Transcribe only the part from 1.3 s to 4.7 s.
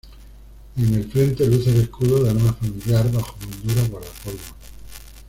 luce el escudo de armas familiar bajo moldura guardapolvos.